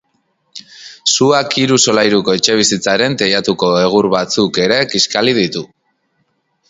[1.15, 5.67] Suak hiru solairuko etxebizitzaren teilatuko egur batzuk ere kiskali ditu.